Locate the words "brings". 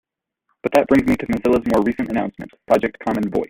0.87-1.07